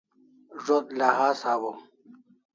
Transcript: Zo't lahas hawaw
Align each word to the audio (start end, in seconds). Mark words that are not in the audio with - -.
Zo't 0.65 0.87
lahas 0.97 1.39
hawaw 1.47 1.77